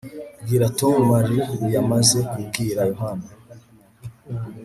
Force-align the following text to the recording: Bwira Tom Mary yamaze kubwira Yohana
Bwira 0.43 0.65
Tom 0.79 0.93
Mary 1.09 1.37
yamaze 1.73 2.17
kubwira 2.31 2.81
Yohana 2.91 3.27